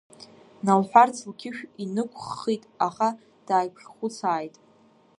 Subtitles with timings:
[0.65, 3.07] Налҳәарц лқьышә инықәххит, аха
[3.45, 4.55] дааиԥхьхәыцааит…